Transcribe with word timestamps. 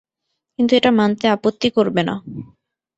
কিন্তু 0.59 0.71
এটা 0.79 0.91
মানতে 0.99 1.25
আপত্তি 1.35 1.67
করবে 1.77 2.01
না। 2.03 2.15